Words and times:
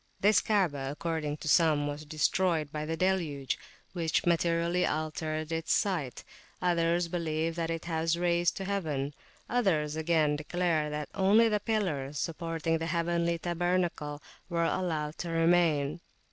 This 0.19 0.41
Kaabah, 0.41 0.89
according 0.89 1.37
to 1.37 1.47
some, 1.47 1.85
was 1.85 2.05
destroyed 2.05 2.71
by 2.71 2.87
the 2.87 2.97
deluge, 2.97 3.59
which 3.93 4.25
materially 4.25 4.83
altered 4.83 5.51
its 5.51 5.71
site. 5.73 6.23
Others 6.59 7.07
believe 7.07 7.53
that 7.53 7.69
it 7.69 7.87
was 7.87 8.17
raised 8.17 8.57
to 8.57 8.65
heaven. 8.65 9.13
Others, 9.47 9.95
again, 9.95 10.35
declare 10.37 10.89
that 10.89 11.09
only 11.13 11.47
the 11.49 11.59
pillars 11.59 12.17
supporting 12.17 12.79
the 12.79 12.87
heavenly 12.87 13.37
tabernacle 13.37 14.23
were 14.49 14.63
allowed 14.63 15.19
to 15.19 15.29
remain. 15.29 15.99